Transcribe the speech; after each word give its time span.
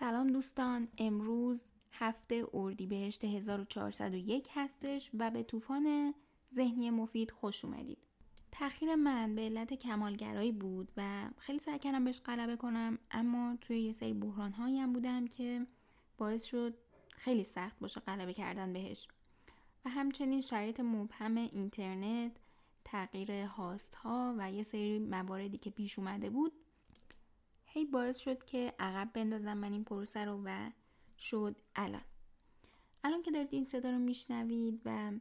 سلام 0.00 0.26
دوستان 0.26 0.88
امروز 0.98 1.64
هفته 1.92 2.46
اردیبهشت 2.54 3.24
1401 3.24 4.48
هستش 4.54 5.10
و 5.18 5.30
به 5.30 5.42
طوفان 5.42 6.14
ذهنی 6.54 6.90
مفید 6.90 7.30
خوش 7.30 7.64
اومدید. 7.64 7.98
تاخیر 8.52 8.94
من 8.94 9.34
به 9.34 9.42
علت 9.42 9.74
کمالگرایی 9.74 10.52
بود 10.52 10.92
و 10.96 11.30
خیلی 11.38 11.58
سعی 11.58 11.78
کردم 11.78 12.04
بهش 12.04 12.20
غلبه 12.20 12.56
کنم 12.56 12.98
اما 13.10 13.56
توی 13.60 13.80
یه 13.80 13.92
سری 13.92 14.12
بحران 14.12 14.52
هم 14.52 14.92
بودم 14.92 15.26
که 15.26 15.66
باعث 16.18 16.44
شد 16.44 16.74
خیلی 17.10 17.44
سخت 17.44 17.78
باشه 17.78 18.00
غلبه 18.00 18.34
کردن 18.34 18.72
بهش. 18.72 19.08
و 19.84 19.88
همچنین 19.88 20.40
شرایط 20.40 20.80
مبهم 20.80 21.36
اینترنت 21.36 22.32
تغییر 22.84 23.32
هاست 23.32 23.94
ها 23.94 24.34
و 24.38 24.52
یه 24.52 24.62
سری 24.62 24.98
مواردی 24.98 25.58
که 25.58 25.70
پیش 25.70 25.98
اومده 25.98 26.30
بود 26.30 26.52
هی 27.72 27.84
باعث 27.84 28.18
شد 28.18 28.44
که 28.44 28.74
عقب 28.78 29.10
بندازم 29.12 29.58
من 29.58 29.72
این 29.72 29.84
پروسه 29.84 30.24
رو 30.24 30.42
و 30.44 30.70
شد 31.18 31.56
الان. 31.76 32.04
الان 33.04 33.22
که 33.22 33.30
دارید 33.30 33.48
این 33.50 33.64
صدا 33.64 33.90
رو 33.90 33.98
میشنوید 33.98 34.80
و 34.84 35.12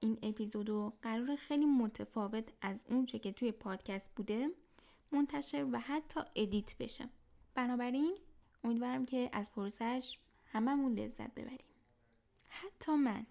این 0.00 0.18
اپیزودو 0.22 0.92
قرار 1.02 1.36
خیلی 1.36 1.66
متفاوت 1.66 2.44
از 2.60 2.84
اونچه 2.90 3.18
که 3.18 3.32
توی 3.32 3.52
پادکست 3.52 4.10
بوده 4.16 4.48
منتشر 5.12 5.66
و 5.72 5.78
حتی 5.80 6.20
ادیت 6.36 6.78
بشه. 6.78 7.08
بنابراین 7.54 8.16
امیدوارم 8.64 9.06
که 9.06 9.30
از 9.32 9.52
پروسش 9.52 10.18
هممون 10.52 10.98
لذت 10.98 11.34
ببریم. 11.34 11.58
حتی 12.48 12.92
من. 12.92 13.26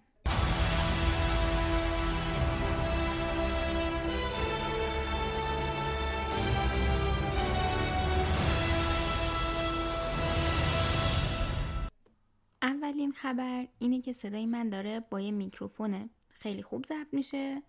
اولین 12.68 13.12
خبر 13.12 13.66
اینه 13.78 14.00
که 14.00 14.12
صدای 14.12 14.46
من 14.46 14.68
داره 14.68 15.00
با 15.10 15.20
یه 15.20 15.30
میکروفون 15.30 16.10
خیلی 16.28 16.62
خوب 16.62 16.86
ضبط 16.86 17.06
میشه 17.12 17.62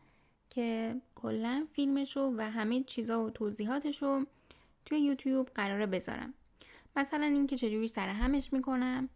که 0.49 0.95
کلا 1.15 1.67
فیلمشو 1.73 2.33
و 2.37 2.41
همه 2.51 2.83
چیزا 2.83 3.25
و 3.25 3.29
توضیحاتشو 3.29 4.25
توی 4.85 4.99
یوتیوب 4.99 5.49
قراره 5.55 5.85
بذارم. 5.85 6.33
مثلا 6.95 7.25
اینکه 7.25 7.57
چجوری 7.57 7.87
سر 7.87 8.09
همش 8.09 8.53
می‌کنم 8.53 9.09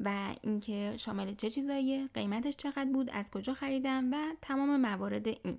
و 0.00 0.34
اینکه 0.42 0.94
شامل 0.96 1.34
چه 1.34 1.50
چیزاییه 1.50 2.08
قیمتش 2.14 2.56
چقدر 2.56 2.90
بود 2.92 3.10
از 3.10 3.30
کجا 3.30 3.54
خریدم 3.54 4.12
و 4.12 4.16
تمام 4.42 4.80
موارد 4.80 5.28
این. 5.28 5.58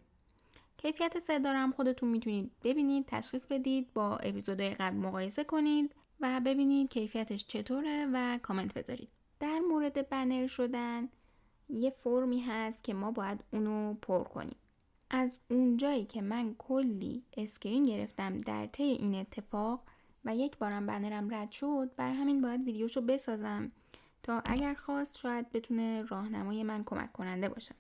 کیفیت 0.78 1.20
صدا 1.20 1.54
هم 1.54 1.72
خودتون 1.72 2.10
می‌تونید 2.10 2.52
ببینید 2.64 3.06
تشخیص 3.08 3.48
بدید 3.48 3.94
با 3.94 4.18
اپیزودهای 4.18 4.70
قبل 4.70 4.98
مقایسه 4.98 5.44
کنید 5.44 5.96
و 6.20 6.42
ببینید 6.46 6.90
کیفیتش 6.90 7.46
چطوره 7.48 8.08
و 8.14 8.40
کامنت 8.44 8.74
بذارید. 8.74 9.21
مورد 9.72 10.10
بنر 10.10 10.48
شدن 10.48 11.10
یه 11.70 11.90
فرمی 11.90 12.40
هست 12.40 12.84
که 12.84 12.94
ما 12.94 13.12
باید 13.12 13.44
اونو 13.54 13.94
پر 13.94 14.24
کنیم. 14.24 14.56
از 15.10 15.40
اونجایی 15.50 16.06
که 16.06 16.22
من 16.22 16.56
کلی 16.58 17.24
screen 17.38 17.84
گرفتم 17.84 18.38
در 18.38 18.66
طی 18.66 18.84
این 18.84 19.16
اتفاق 19.16 19.84
و 20.26 20.36
یک 20.36 20.58
بارم 20.58 20.86
بنرم 20.86 21.34
رد 21.34 21.52
شد 21.52 21.92
بر 21.98 22.14
همین 22.14 22.42
باید 22.42 22.64
ویدیوشو 22.64 23.02
بسازم 23.02 23.72
تا 24.24 24.42
اگر 24.46 24.74
خواست 24.74 25.18
شاید 25.18 25.52
بتونه 25.52 26.04
راهنمای 26.04 26.64
من 26.64 26.84
کمک 26.84 27.14
کننده 27.14 27.50
باشه. 27.50 27.76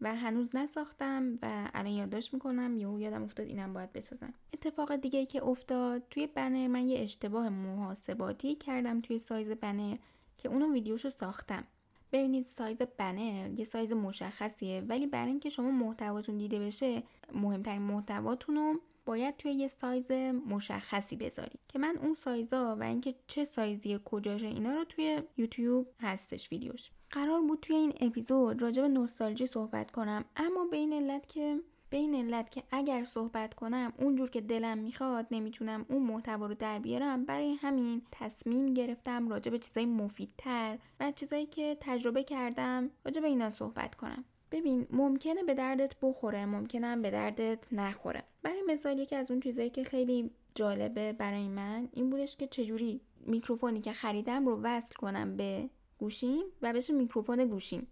و 0.00 0.14
هنوز 0.14 0.56
نساختم 0.56 1.38
و 1.42 1.70
الان 1.74 1.92
یادداشت 1.92 2.34
می‌کنم 2.34 2.76
یهو 2.76 3.00
یادم 3.00 3.22
افتاد 3.22 3.46
اینم 3.46 3.72
باید 3.72 3.92
بسازم. 3.92 4.34
اتفاق 4.52 4.96
دیگه 4.96 5.26
که 5.26 5.44
افتاد 5.44 6.02
توی 6.10 6.26
بنر 6.26 6.66
من 6.68 6.88
یه 6.88 6.98
اشتباه 6.98 7.48
محاسباتی 7.48 8.54
کردم 8.54 9.00
توی 9.00 9.18
سایز 9.18 9.48
بنر. 9.50 9.96
که 10.38 10.48
اونو 10.48 10.72
ویدیوشو 10.72 11.10
ساختم. 11.10 11.64
ببینید 12.12 12.46
سایز 12.46 12.76
بنر 12.98 13.50
یه 13.58 13.64
سایز 13.64 13.92
مشخصیه. 13.92 14.84
ولی 14.88 15.06
برای 15.06 15.28
اینکه 15.28 15.48
شما 15.48 15.70
محتواتون 15.70 16.38
دیده 16.38 16.58
بشه 16.58 17.02
مهمترین 17.34 17.82
محتواتون 17.82 18.56
رو 18.56 18.80
باید 19.06 19.36
توی 19.36 19.52
یه 19.52 19.68
سایز 19.68 20.10
مشخصی 20.48 21.16
بذارید. 21.16 21.60
که 21.68 21.78
من 21.78 21.98
اون 22.02 22.14
سایزا 22.14 22.76
و 22.80 22.82
اینکه 22.82 23.14
چه 23.26 23.44
سایزی 23.44 24.00
کجاشه 24.04 24.46
اینا 24.46 24.72
رو 24.72 24.84
توی 24.84 25.22
یوتیوب 25.36 25.86
هستش 26.00 26.52
ویدیوش. 26.52 26.90
قرار 27.10 27.40
بود 27.40 27.58
توی 27.62 27.76
این 27.76 27.92
اپیزود 28.00 28.62
راجع 28.62 28.82
به 28.82 28.88
نوستالژی 28.88 29.46
صحبت 29.46 29.90
کنم. 29.90 30.24
اما 30.36 30.64
به 30.64 30.76
این 30.76 30.92
علت 30.92 31.28
که 31.28 31.60
به 31.96 32.00
این 32.00 32.14
علت 32.14 32.50
که 32.50 32.62
اگر 32.70 33.04
صحبت 33.04 33.54
کنم 33.54 33.92
اونجور 33.98 34.30
که 34.30 34.40
دلم 34.40 34.78
می‌خواد 34.78 35.26
نمی‌تونم 35.30 35.86
اون 35.88 36.02
محتوا 36.02 36.46
رو 36.46 36.54
در 36.54 36.78
بیارم. 36.78 37.24
برای 37.24 37.52
همین 37.52 38.02
تصمیم 38.12 38.74
گرفتم 38.74 39.28
راجع 39.28 39.50
به 39.50 39.58
چیزای 39.58 39.86
مفیدتر 39.86 40.78
و 41.00 41.12
چیزایی 41.12 41.46
که 41.46 41.76
تجربه 41.80 42.22
کردم 42.22 42.90
راجع 43.04 43.20
به 43.20 43.28
اینا 43.28 43.50
صحبت 43.50 43.94
کنم. 43.94 44.24
ببین 44.50 44.86
ممکنه 44.90 45.42
به 45.42 45.54
دردت 45.54 45.94
بخوره 46.02 46.46
ممکنه 46.46 46.96
به 46.96 47.10
دردت 47.10 47.58
نخوره. 47.72 48.24
برای 48.42 48.62
مثال 48.66 48.98
یکی 48.98 49.16
از 49.16 49.30
اون 49.30 49.40
چیزایی 49.40 49.70
که 49.70 49.84
خیلی 49.84 50.30
جالبه 50.54 51.12
برای 51.12 51.48
من 51.48 51.88
این 51.92 52.10
بودش 52.10 52.36
که 52.36 52.46
چجوری 52.46 53.00
میکروفونی 53.20 53.80
که 53.80 53.92
خریدم 53.92 54.46
رو 54.46 54.60
وصل 54.62 54.94
کنم 54.94 55.36
به 55.36 55.70
گوشیم 55.98 56.44
و 56.62 56.72
بشه 56.72 56.92
میکروفون 56.92 57.46
گوشیم. 57.46 57.86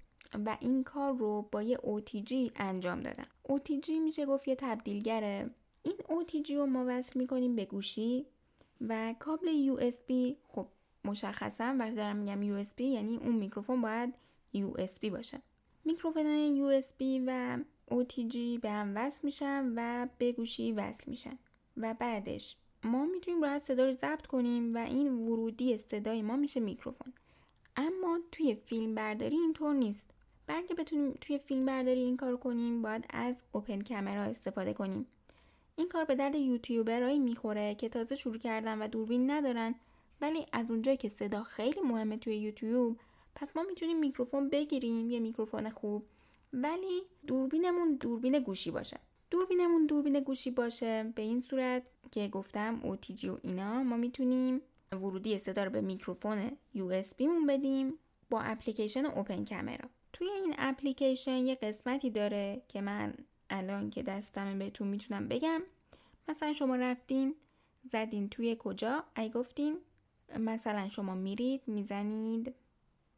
و 0.46 0.56
این 0.60 0.84
کار 0.84 1.16
رو 1.16 1.48
با 1.52 1.62
یه 1.62 1.76
OTG 1.76 2.32
انجام 2.56 3.00
دادم 3.00 3.26
OTG 3.48 3.88
میشه 3.88 4.26
گفت 4.26 4.48
یه 4.48 4.54
تبدیلگره. 4.54 5.50
این 5.82 5.94
OTG 5.94 6.50
رو 6.50 6.66
ما 6.66 6.84
وصل 6.88 7.18
می‌کنیم 7.18 7.56
به 7.56 7.64
گوشی 7.64 8.26
و 8.80 9.14
کابل 9.18 9.76
USB 9.76 10.34
خب 10.48 10.66
مشخصا 11.04 11.76
وقتی 11.78 11.94
دارم 11.94 12.16
میگم 12.16 12.62
USB 12.62 12.80
یعنی 12.80 13.16
اون 13.16 13.34
میکروفون 13.34 13.80
باید 13.80 14.14
USB 14.56 15.10
باشه. 15.10 15.42
میکروفون 15.84 16.24
USB 16.56 17.02
و 17.26 17.58
OTG 17.90 18.36
به 18.62 18.70
هم 18.70 18.92
وصل 18.96 19.20
میشن 19.22 19.72
و 19.76 20.08
به 20.18 20.32
گوشی 20.32 20.72
وصل 20.72 21.04
میشن. 21.06 21.38
و 21.76 21.94
بعدش 21.94 22.56
ما 22.84 23.04
می‌تونیم 23.04 23.42
راحت 23.42 23.62
صدا 23.62 23.86
رو 23.86 23.92
ضبط 23.92 24.26
کنیم 24.26 24.74
و 24.74 24.78
این 24.78 25.12
ورودی 25.12 25.78
صدای 25.78 26.22
ما 26.22 26.36
میشه 26.36 26.60
میکروفون. 26.60 27.12
اما 27.76 28.18
توی 28.32 28.54
فیلم 28.54 28.94
برداری 28.94 29.36
اینطور 29.36 29.74
نیست. 29.74 30.13
برای 30.46 30.58
اینکه 30.58 30.74
بتونیم 30.74 31.18
توی 31.20 31.38
فیلم 31.38 31.66
برداری 31.66 32.00
این 32.00 32.16
کار 32.16 32.36
کنیم 32.36 32.82
باید 32.82 33.04
از 33.10 33.42
اوپن 33.52 33.80
کامرا 33.80 34.22
استفاده 34.22 34.72
کنیم. 34.72 35.06
این 35.76 35.88
کار 35.88 36.04
به 36.04 36.14
درد 36.14 36.34
یوتیوبرایی 36.34 37.18
می‌خوره 37.18 37.74
که 37.74 37.88
تازه 37.88 38.16
شروع 38.16 38.38
کردن 38.38 38.78
و 38.78 38.88
دوربین 38.88 39.30
ندارن. 39.30 39.74
ولی 40.20 40.46
از 40.52 40.70
اونجایی 40.70 40.96
که 40.96 41.08
صدا 41.08 41.42
خیلی 41.42 41.80
مهمه 41.80 42.16
توی 42.16 42.36
یوتیوب 42.36 43.00
پس 43.34 43.56
ما 43.56 43.62
می‌تونیم 43.62 43.98
میکروفون 43.98 44.48
بگیریم 44.48 45.10
یه 45.10 45.20
میکروفون 45.20 45.70
خوب. 45.70 46.06
ولی 46.52 47.02
دوربینمون 47.26 47.94
دوربین 47.94 48.38
گوشی 48.38 48.70
باشه. 48.70 49.00
دوربینمون 49.30 49.86
دوربین 49.86 50.20
گوشی 50.20 50.50
باشه 50.50 51.12
به 51.14 51.22
این 51.22 51.40
صورت 51.40 51.82
که 52.10 52.28
گفتم 52.28 52.80
OTG 52.82 53.24
و 53.24 53.38
اینا 53.42 53.82
ما 53.82 53.96
می‌تونیم 53.96 54.60
ورودی 54.92 55.38
صدا 55.38 55.64
رو 55.64 55.70
به 55.70 55.80
میکروفون 55.80 56.50
USB 56.76 57.20
مون 57.20 57.46
بدیم 57.46 57.98
با 58.30 58.40
اپلیکیشن 58.40 59.06
اوپن 59.06 59.44
کامرا 59.44 59.88
توی 60.14 60.28
این 60.28 60.54
اپلیکیشن 60.58 61.36
یه 61.36 61.54
قسمتی 61.54 62.10
داره 62.10 62.62
که 62.68 62.80
من 62.80 63.14
الان 63.50 63.90
که 63.90 64.02
دستمه 64.02 64.54
بهتون 64.54 64.88
می‌تونم 64.88 65.28
بگم. 65.28 65.62
مثلا 66.28 66.52
شما 66.52 66.76
رفتین 66.76 67.34
زدین 67.84 68.28
توی 68.28 68.56
کجا؟ 68.58 69.04
ای 69.16 69.30
گفتین 69.30 69.76
مثلا 70.38 70.88
شما 70.88 71.14
میرید 71.14 71.62
می‌زنید 71.66 72.54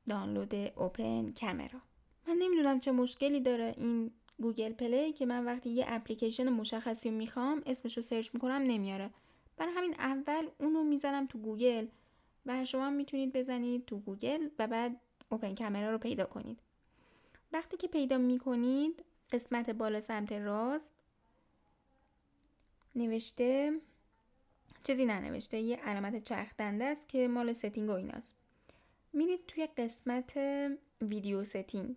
دانلود 0.09 0.55
Open 0.55 1.33
Camera. 1.41 1.81
من 2.29 2.37
نمی‌دونم 2.39 2.81
چه 2.81 2.93
مشکلی 2.93 3.41
داره 3.41 3.75
این 3.77 4.11
Google 4.43 4.73
Play 4.73 5.13
که 5.13 5.27
من 5.27 5.45
وقتی 5.45 5.71
یه 5.71 5.85
اپلیکیشن 5.89 6.49
مشخصی 6.49 7.11
می‌خوام 7.11 7.63
اسمش 7.67 7.97
رو 7.97 8.03
سرچ 8.03 8.31
می‌کنم 8.35 8.63
نمیاره. 8.67 9.11
برای 9.57 9.73
همین 9.73 9.95
اول 9.99 10.47
اونو 10.61 10.85
می‌زنم 10.85 11.27
تو 11.27 11.39
گوگل 11.39 11.87
و 12.47 12.65
شما 12.65 12.91
می‌تونید 12.91 13.33
بزنید 13.33 13.87
تو 13.87 13.99
گوگل 13.99 14.49
و 14.59 14.67
بعد 14.67 15.01
Open 15.29 15.55
Camera 15.55 15.91
رو 15.91 15.99
پیدا 15.99 16.25
کنید. 16.25 16.59
وقتی 17.57 17.77
که 17.77 17.89
پیدا 17.89 18.19
می‌کنید 18.19 19.05
قسمت 19.33 19.71
بالا 19.71 20.01
سمت 20.01 20.33
راست 20.33 20.93
نوشته 22.95 23.73
چیزی 24.85 25.05
ننوشته 25.05 25.61
یه 25.61 25.77
علامت 25.77 26.25
چرخ 26.25 26.57
دنده 26.59 26.85
است 26.85 27.09
که 27.09 27.29
مال 27.29 27.53
setting 27.53 27.89
و 27.89 27.93
ایناست. 27.93 28.35
میرید 29.13 29.47
توی 29.47 29.67
قسمت 29.67 30.37
video 31.03 31.45
setting. 31.45 31.97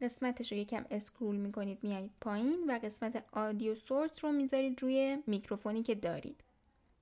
قسمتش 0.00 0.52
رو 0.52 0.58
یکم 0.58 0.84
scroll 0.90 1.36
می‌کنید 1.36 1.78
میایید 1.82 2.10
پایین 2.20 2.64
و 2.70 2.78
قسمت 2.78 3.24
audio 3.32 3.74
source 3.74 4.24
رو 4.24 4.32
می‌ذارید 4.32 4.82
روی 4.82 5.22
میکروفونی 5.26 5.82
که 5.82 5.94
دارید 5.94 6.40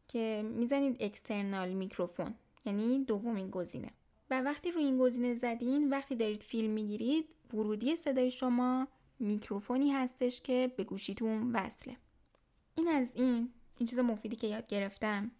که 0.08 0.44
می‌زنید 0.54 0.96
external 1.00 1.68
microphone 1.68 2.34
یعنی 2.64 3.04
دومین 3.04 3.50
گزینه. 3.50 3.90
و 4.30 4.40
وقتی 4.40 4.70
روی 4.70 4.84
این 4.84 4.98
گزینه 4.98 5.34
زدین 5.34 5.90
وقتی 5.90 6.16
دارید 6.16 6.42
فیلم 6.42 6.70
می‌گیرید 6.70 7.28
ورودی 7.54 7.96
صدای 7.96 8.30
شما 8.30 8.88
میکروفونی 9.18 9.90
هستش 9.90 10.42
که 10.42 10.72
به 10.76 10.84
گوشیتون 10.84 11.52
وصله. 11.52 11.96
این 12.74 12.88
از 12.88 13.12
این 13.14 13.50
این 13.78 13.86
چیز 13.86 13.98
مفیدی 13.98 14.36
که 14.36 14.46
یاد 14.46 14.66
گرفتم. 14.66 15.30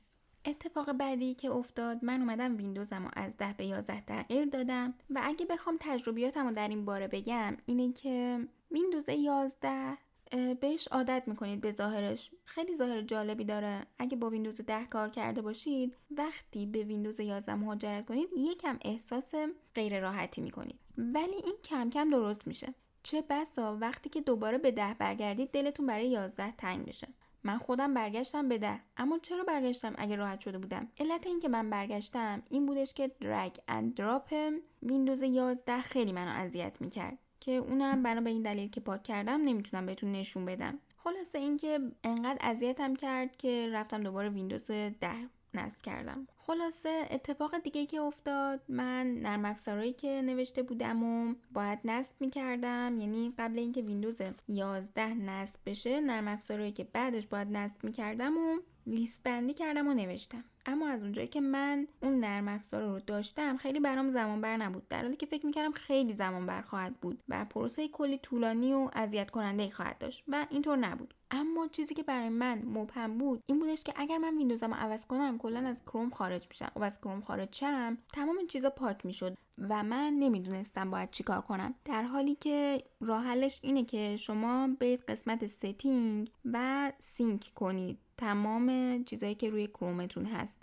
اتفاق 0.45 0.93
بعدی 0.93 1.35
که 1.35 1.51
افتاد 1.51 2.05
من 2.05 2.21
اومدم 2.21 2.57
ویندوزم 2.57 3.05
رو 3.05 3.11
از 3.17 3.37
10 3.37 3.55
به 3.59 3.67
11 3.67 4.01
تغییر 4.01 4.45
دادم 4.45 4.95
و 5.11 5.21
اگه 5.25 5.47
بخوام 5.47 5.77
تجربیاتم 5.81 6.49
رو 6.49 6.55
در 6.55 6.69
این 6.69 6.85
باره 6.85 7.09
بگم 7.09 7.57
اینه 7.67 7.93
که 7.93 8.47
ویندوز 8.71 9.09
11 9.09 9.99
بهش 10.61 10.89
عادت 10.89 11.23
می‌کنید 11.27 11.61
به 11.61 11.71
ظاهرش. 11.71 12.31
خیلی 12.45 12.75
ظاهر 12.75 13.03
جالبی 13.03 13.45
داره. 13.45 13.87
اگه 13.99 14.17
با 14.17 14.31
ویندوز 14.31 14.61
10 14.61 14.85
کار 14.85 15.09
کرده 15.09 15.43
باشید 15.43 15.97
وقتی 16.11 16.67
به 16.67 16.85
ویندوز 16.85 17.21
11 17.21 17.55
مهاجرت 17.55 18.07
کنید 18.07 18.29
یکم 18.37 18.79
احساس 18.83 19.35
غیر 19.75 20.01
راحتی 20.01 20.41
می‌کنید. 20.41 20.80
ولی 20.99 21.35
این 21.35 21.55
کم 21.65 21.91
کم 21.91 22.11
درست 22.11 22.47
میشه. 22.47 22.75
چه 23.03 23.23
بسا 23.31 23.77
وقتی 23.81 24.09
که 24.09 24.21
دوباره 24.21 24.59
به 24.59 24.71
ده 24.71 24.97
برگردید 24.99 25.51
دلتون 25.51 25.87
برای 25.87 26.09
11 26.09 26.53
تنگ 26.59 26.87
بشه. 26.87 27.09
من 27.45 27.59
خودم 27.59 27.95
برگشتم 27.95 28.49
به 28.49 28.59
ده. 28.59 28.81
اما 28.97 29.19
چرا 29.19 29.45
برگشتم 29.45 29.95
اگه 29.99 30.17
راحت 30.17 30.41
شده 30.41 30.59
بودم؟ 30.59 30.89
علت 30.99 31.27
این 31.27 31.41
که 31.41 31.49
من 31.49 31.71
برگشتم 31.71 32.43
این 32.51 32.67
بودش 32.67 32.95
که 32.95 33.11
drag 33.21 33.57
and 33.69 33.95
drop 33.95 34.35
ویندوز 34.83 35.23
11 35.23 35.81
خیلی 35.81 36.13
منو 36.13 36.45
اذیت 36.45 36.81
می‌کرد. 36.81 37.19
که 37.41 37.53
اونم 37.53 38.03
بنا 38.03 38.21
به 38.21 38.31
این 38.31 38.43
دلیل 38.43 38.71
که 38.71 38.81
پاک 38.81 39.03
کردم 39.03 39.41
نمی‌تونم 39.41 39.87
بهتون 39.87 40.13
نشون 40.13 40.45
بدم. 40.45 40.79
خلاصه 40.97 41.39
اینکه 41.39 41.81
انقدر 42.05 42.39
اذیتم 42.41 42.95
کرد 42.95 43.37
که 43.37 43.69
رفتم 43.73 44.03
دوباره 44.03 44.29
ویندوز 44.29 44.71
10 44.71 44.95
نصب 45.55 45.83
کردم. 45.83 46.27
خلاصه 46.37 47.09
اتفاق 47.11 47.59
دیگه 47.59 47.87
که 47.87 48.01
افتاد 48.01 48.61
من 48.69 49.15
نرم 49.15 49.45
افزارهایی 49.45 49.93
که 49.93 50.23
نوشته 50.23 50.63
بودم 50.63 51.03
و 51.03 51.35
باید 51.53 51.79
نصب 51.85 52.15
می‌کردم 52.21 52.97
یعنی 53.01 53.33
قبل 53.39 53.59
اینکه 53.59 53.83
ویندوز 53.83 54.17
11 54.49 55.15
نصب 55.15 55.59
بشه 55.67 56.01
نرم 56.01 56.29
افزارهایی 56.29 56.73
که 56.73 56.85
بعدش 56.85 57.27
باید 57.27 57.49
نصب 57.49 57.85
می‌کردم 57.85 58.39
و 58.39 58.61
لیست 58.87 59.23
بندی 59.25 59.55
کردم 59.55 59.89
و 59.89 59.95
نوشتم. 59.95 60.45
اما 60.67 60.89
از 60.89 61.03
اونجایی 61.03 61.29
که 61.29 61.41
من 61.41 61.87
اون 62.03 62.21
نرم 62.21 62.49
افزار 62.49 62.83
رو 62.83 63.01
داشتم 63.01 63.57
خیلی 63.57 63.81
برام 63.81 64.11
زمان 64.11 64.41
بر 64.41 64.57
نبود. 64.57 64.89
در 64.89 65.03
حالی 65.03 65.17
که 65.17 65.27
فکر 65.27 65.47
می‌کردم 65.47 65.73
خیلی 65.73 66.13
زمان 66.13 66.47
بر 66.47 66.63
خواهد 66.63 66.95
بود 67.01 67.23
و 67.29 67.45
پروسه 67.45 67.89
کلی 67.89 68.19
طولانی 68.19 68.73
و 68.73 68.91
اذیت 68.93 69.31
کننده 69.31 69.71
خواهد 69.71 69.99
داشت 69.99 70.25
و 70.29 70.47
اینطور 70.51 70.77
نبود. 70.77 71.15
اما 71.31 71.69
چیزی 71.69 71.95
که 71.95 72.03
برای 72.03 72.29
من 72.29 72.63
مبهم 72.65 73.19
بود 73.19 73.43
این 73.47 73.59
بودش 73.59 73.83
که 73.83 73.93
اگر 73.97 74.19
من 74.19 74.37
ویندوزم 74.37 74.75
عوض 74.75 75.07
کنم 75.07 75.39
کلا 75.39 75.69
از 75.69 75.83
کروم 75.83 76.11
خارج 76.11 76.47
میشم 76.51 76.73
و 76.77 76.85
از 76.85 77.01
کروم 77.01 77.21
خارج 77.21 77.49
شم 77.57 77.99
تمام 78.13 78.37
چیزا 78.49 78.71
پاک 78.71 79.07
می‌شد 79.07 79.37
و 79.59 79.83
من 79.83 80.13
نمی‌دونستم 80.13 80.91
باید 80.91 81.11
چیکار 81.11 81.41
کنم. 81.41 81.75
در 81.85 82.03
حالی 82.03 82.35
که 82.35 82.83
راه 83.01 83.25
حلش 83.25 83.59
اینه 83.63 83.85
که 83.85 84.17
شما 84.17 84.69
برید 84.81 85.01
قسمت 85.01 85.47
setting 85.47 86.31
و 86.45 86.93
sync 86.99 87.53
کنید. 87.55 87.99
تمام 88.21 89.05
چیزایی 89.05 89.35
که 89.35 89.51
روی 89.51 89.67
کرومتون 89.67 90.25
هست. 90.25 90.63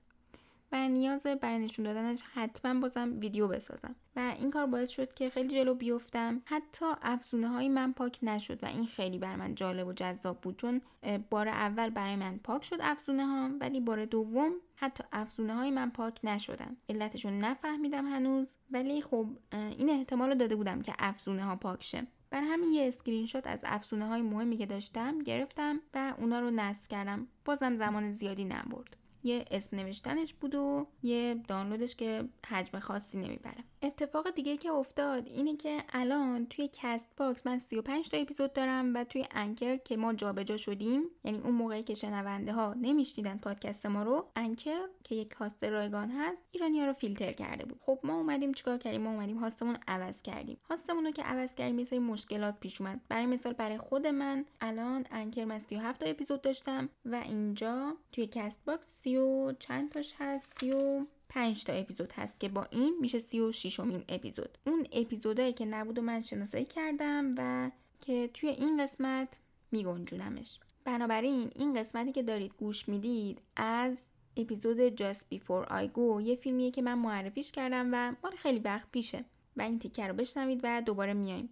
و 0.72 0.88
نیاز 0.88 1.24
برای 1.24 1.60
نشون 1.60 1.86
دادنش 1.86 2.20
حتما 2.34 2.80
بازم 2.80 3.20
ویدیو 3.20 3.48
بسازم. 3.48 3.96
و 4.16 4.34
این 4.40 4.52
کار 4.52 4.66
باعث 4.66 4.90
شد 4.90 5.14
که 5.14 5.30
خیلی 5.30 5.56
جلو 5.56 5.74
بیفتم. 5.74 6.42
حتی 6.46 6.86
افزونه 7.02 7.48
های 7.48 7.70
من 7.70 7.94
پاک 7.94 8.20
نشد 8.24 8.64
و 8.64 8.66
این 8.66 8.86
خیلی 8.86 9.18
بر 9.18 9.36
من 9.36 9.56
جالب 9.56 9.88
و 9.88 9.94
جذاب 9.94 10.42
بود. 10.42 10.58
چون 10.58 10.82
بار 11.30 11.48
اول 11.48 11.90
برای 11.90 12.16
من 12.16 12.38
پاک 12.44 12.64
شد 12.64 12.78
افزونه 12.82 13.26
ها 13.26 13.50
ولی 13.62 13.80
بار 13.80 14.06
دوم 14.06 14.52
حتی 14.76 15.04
افزونه 15.12 15.54
های 15.54 15.72
من 15.72 15.90
پاک 15.90 16.20
نشدن. 16.24 16.78
علتشون 16.90 17.40
نفهمیدم 17.40 18.06
هنوز. 18.06 18.56
ولی 18.72 19.02
خب 19.02 19.28
این 19.52 19.90
احتمال 19.90 20.30
رو 20.30 20.36
داده 20.36 20.56
بودم 20.56 20.82
که 20.82 20.94
افزونه 21.00 21.44
ها 21.44 21.56
پاک 21.56 21.84
شه. 21.84 22.08
بر 22.30 22.42
همین 22.42 22.72
یه 22.72 22.88
اسکرین 22.88 23.26
شات 23.26 23.48
از 23.48 23.60
افزونه 23.64 24.08
های 24.08 24.22
مهمی 24.22 24.58
که 24.58 24.66
داشتم 24.66 25.20
گرفتم 25.20 25.80
و 25.94 26.14
اونا 26.18 26.40
رو 26.40 26.52
نصب 26.52 26.90
کردم. 26.90 27.28
بازم 27.46 27.78
زمان 27.78 28.12
زیادی 28.12 28.46
نبرد. 28.46 28.98
یه 29.28 29.46
اسم 29.52 29.78
نوشتنش 29.78 30.34
بود 30.34 30.56
و 30.56 30.88
یه 31.04 31.42
دانلودش 31.48 31.96
که 31.96 32.24
حجم 32.48 32.80
خاصی 32.80 33.18
نمی‌بره. 33.18 33.64
اتفاق 33.82 34.30
دیگه 34.30 34.58
که 34.58 34.72
افتاد 34.72 35.28
اینه 35.28 35.56
که 35.56 35.84
الان 35.90 36.46
توی 36.46 36.70
Castbox 36.74 37.48
من 37.48 37.60
35 37.60 38.10
تا 38.10 38.18
اپیزود 38.18 38.54
دارم 38.54 38.96
و 38.96 39.04
توی 39.04 39.26
Anchor 39.32 39.78
که 39.78 39.98
ما 39.98 40.14
جابجا 40.14 40.58
شدیم 40.58 41.04
یعنی 41.24 41.38
اون 41.38 41.54
موقعی 41.54 41.84
که 41.84 41.96
شنونده 41.96 42.54
ها 42.54 42.76
نمیشنیدن 42.82 43.38
پادکست 43.38 43.86
ما 43.86 44.04
رو 44.04 44.32
Anchor 44.36 44.88
که 45.04 45.16
یک 45.16 45.32
host 45.32 45.64
رایگان 45.64 46.12
هست 46.12 46.48
ایرانی 46.52 46.80
ها 46.80 46.86
رو 46.86 46.94
فیلتر 46.94 47.32
کرده 47.32 47.66
بود. 47.66 47.80
خب 47.82 48.00
ما 48.04 48.18
اومدیم 48.18 48.54
چیکار 48.54 48.78
کردیم؟ 48.78 49.02
ما 49.02 49.12
اومدیم 49.12 49.38
host 49.38 49.61
مون 49.61 49.78
عوض 49.88 50.22
کردیم. 50.22 50.58
host 50.70 50.91
مون 50.91 51.06
رو 51.06 51.12
که 51.12 51.24
عوض 51.24 51.56
کردیم 51.56 51.80
یه 51.80 52.00
مشکلات 52.00 52.60
پیش 52.60 52.82
اومد. 52.82 53.02
برای 53.10 53.26
مثال 53.26 53.54
برای 53.54 53.78
خود 53.78 54.08
من 54.08 54.46
الان 54.62 55.06
Anchor 55.12 55.46
من 55.46 55.60
37 55.60 56.00
تا 56.00 56.10
اپیزود 56.10 56.42
داشتم 56.42 56.90
و 57.06 57.16
اینجا 57.16 57.98
توی 58.12 58.28
Castbox 58.28 59.00
سی 59.18 59.24
و 59.24 59.54
چند 59.60 59.92
تاش 59.92 60.14
هست؟ 60.20 60.60
سی 60.60 60.72
و 60.72 61.06
5 61.30 61.64
تا 61.64 61.74
اپیزود 61.74 62.12
هست 62.12 62.40
که 62.40 62.50
با 62.50 62.68
این 62.72 62.98
میشه 63.02 63.20
36 63.20 63.80
امین 63.80 64.04
اپیزود. 64.10 64.58
اون 64.66 64.88
اپیزودهایی 64.92 65.54
که 65.54 65.66
نبود 65.66 65.98
و 65.98 66.02
من 66.02 66.22
شناسایی 66.22 66.66
کردم 66.66 67.32
و 67.38 67.72
که 68.02 68.30
توی 68.34 68.50
این 68.50 68.84
قسمت 68.84 69.28
میگنجونمش. 69.72 70.60
بنابراین 70.86 71.52
این 71.56 71.74
قسمتی 71.74 72.12
که 72.12 72.24
دارید 72.24 72.54
گوش 72.58 72.90
می‌دید 72.90 73.42
از 73.56 73.98
اپیزود 74.38 74.96
Just 74.96 75.22
Before 75.34 75.70
I 75.70 75.88
Go 75.96 76.22
یه 76.22 76.36
فیلمیه 76.36 76.72
که 76.72 76.82
من 76.82 77.00
معرفیش 77.00 77.52
کردم 77.52 77.90
و 77.94 78.16
مال 78.24 78.36
خیلی 78.36 78.60
وقت 78.60 78.92
پیشه. 78.92 79.26
و 79.58 79.62
این 79.62 79.80
تیکه 79.80 80.08
رو 80.08 80.14
بشنوید 80.14 80.60
و 80.64 80.82
دوباره 80.82 81.14
میایم. 81.14 81.50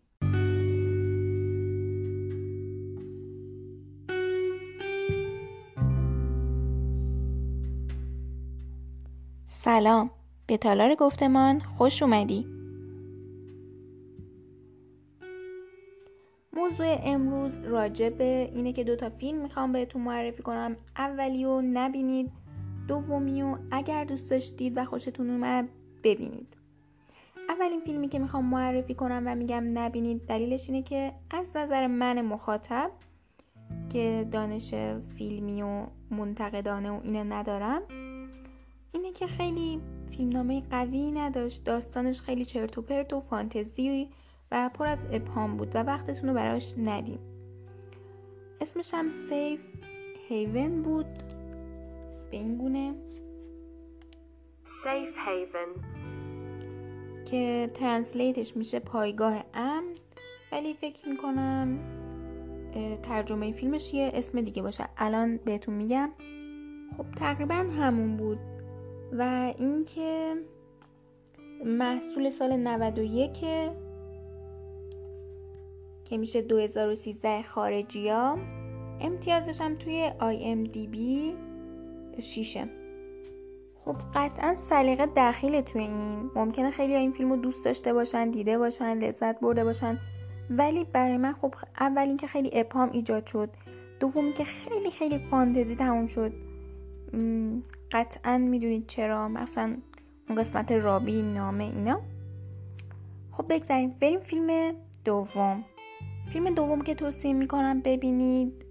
سلام. 9.65 10.09
به 10.47 10.57
تالار 10.57 10.95
گفتمان 10.95 11.59
خوش 11.59 12.03
اومدی. 12.03 12.45
موضوع 16.53 16.97
امروز 17.03 17.57
راجع 17.57 18.09
به 18.09 18.49
اینه 18.53 18.73
که 18.73 18.83
دوتا 18.83 19.09
فیلم 19.09 19.37
می‌خوام 19.37 19.71
بهتون 19.71 20.01
معرفی 20.01 20.43
کنم. 20.43 20.75
اولی 20.97 21.43
رو 21.43 21.61
نبینید 21.61 22.31
دومی 22.87 23.41
و 23.41 23.57
اگر 23.71 24.03
دوست 24.03 24.31
داشتید 24.31 24.77
و 24.77 24.85
خوشتون 24.85 25.29
اومد 25.29 25.69
ببینید. 26.03 26.57
اولین 27.49 27.79
فیلمی 27.79 28.07
که 28.07 28.19
می‌خوام 28.19 28.45
معرفی 28.45 28.93
کنم 28.93 29.23
و 29.25 29.35
میگم 29.35 29.63
نبینید 29.79 30.25
دلیلش 30.25 30.69
اینه 30.69 30.83
که 30.83 31.13
از 31.31 31.57
نظر 31.57 31.87
من 31.87 32.21
مخاطب 32.21 32.91
که 33.93 34.27
دانش 34.31 34.73
فیلمی 35.17 35.61
و 35.61 35.85
منتقدانه 36.11 36.91
و 36.91 36.99
اینه 37.03 37.23
ندارم 37.23 37.81
اینه 38.95 39.11
که 39.11 39.27
خیلی 39.27 39.81
فیلمنامه 40.11 40.61
قوی 40.69 41.11
نداشت. 41.11 41.63
داستانش 41.63 42.21
خیلی 42.21 42.45
چرت 42.45 42.77
و 42.77 42.81
پرت 42.81 43.13
و 43.13 43.19
فانتزی 43.19 44.09
و 44.51 44.69
پر 44.73 44.87
از 44.87 45.05
ابهام 45.11 45.57
بود 45.57 45.75
و 45.75 45.83
وقتتون 45.83 46.29
رو 46.29 46.35
براش 46.35 46.73
ندیم. 46.77 47.19
اسمش 48.61 48.93
هم 48.93 49.09
سیف 49.09 49.59
هیون 50.29 50.81
بود. 50.81 51.05
به 52.31 52.37
این 52.37 52.57
گونه. 52.57 52.93
سیف 54.63 55.17
هیون 55.27 55.75
که 57.25 57.71
ترنسلیتش 57.73 58.57
میشه 58.57 58.79
پایگاه 58.79 59.43
امن. 59.53 59.95
ولی 60.51 60.73
فکر 60.73 61.09
می‌کنم 61.09 61.79
ترجمه 63.03 63.51
فیلمش 63.51 63.93
یه 63.93 64.11
اسم 64.13 64.41
دیگه 64.41 64.61
باشه. 64.61 64.85
الان 64.97 65.37
بهتون 65.37 65.75
میگم. 65.75 66.11
خب 66.97 67.05
تقریبا 67.11 67.55
همون 67.55 68.17
بود. 68.17 68.54
و 69.11 69.53
اینکه 69.57 70.35
محصول 71.65 72.29
سال 72.29 72.55
91 72.55 73.39
که 76.05 76.17
میشه 76.17 76.41
2013 76.41 77.41
خارجی 77.41 78.09
ها 78.09 78.37
امتیازش 79.01 79.61
هم 79.61 79.75
توی 79.75 80.11
IMDb 80.19 80.97
شیشه. 82.21 82.69
خب 83.85 83.95
قطعا 84.15 84.55
سلیقه 84.55 85.05
دخیل 85.17 85.61
توی 85.61 85.81
این. 85.81 86.31
ممکنه 86.35 86.71
خیلی 86.71 86.95
این 86.95 87.11
فیلم 87.11 87.29
رو 87.29 87.37
دوست 87.37 87.65
داشته 87.65 87.93
باشن 87.93 88.29
دیده 88.29 88.57
باشن 88.57 88.97
لذت 88.97 89.39
برده 89.39 89.63
باشن. 89.63 89.99
ولی 90.49 90.83
برای 90.83 91.17
من 91.17 91.33
خب 91.33 91.53
اول 91.79 92.07
اینکه 92.07 92.27
خیلی 92.27 92.49
ابهام 92.53 92.89
ایجاد 92.91 93.27
شد. 93.27 93.49
دوم 93.99 94.33
که 94.33 94.43
خیلی 94.43 94.91
خیلی 94.91 95.17
فانتزی 95.17 95.75
تموم 95.75 96.07
شد. 96.07 96.33
قطعا 97.91 98.37
می‌دونید 98.37 98.87
چرا؟ 98.87 99.27
مثلا 99.27 99.77
اون 100.29 100.39
قسمت 100.39 100.71
رابی 100.71 101.21
نامه 101.21 101.63
اینا. 101.63 102.01
خب 103.31 103.45
بگذاریم. 103.49 103.89
بریم 103.89 104.19
فیلم 104.19 104.75
دوم. 105.05 105.65
فیلم 106.33 106.53
دوم 106.55 106.81
که 106.81 106.95
توصیه 106.95 107.33
می‌کنم 107.33 107.81
ببینید. 107.81 108.65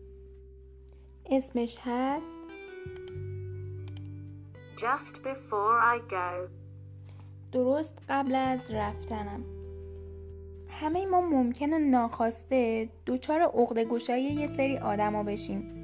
اسمش 1.31 1.79
هست 1.83 2.29
Just 4.77 5.17
before 5.17 5.81
I 5.95 6.13
go. 6.13 6.51
درست 7.53 7.99
قبل 8.09 8.35
از 8.35 8.71
رفتنم. 8.71 9.45
همه 10.69 11.07
ما 11.07 11.21
ممکنه 11.21 11.79
ناخواسته 11.79 12.89
دچار 13.07 13.41
عقده 13.41 13.85
گشایی 13.85 14.25
یه 14.25 14.47
سری 14.47 14.79
آدما 14.79 15.23
بشیم. 15.23 15.84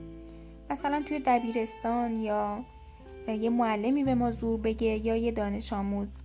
مثلا 0.71 1.03
توی 1.03 1.21
دبیرستان 1.27 2.17
یا 2.17 2.65
یه 3.29 3.51
معلمی 3.51 4.05
به 4.05 4.15
ما 4.15 4.31
زور 4.31 4.61
بگه 4.61 5.07
یا 5.07 5.17
یه 5.17 5.33
دانش 5.33 5.73
آموز. 5.73 6.23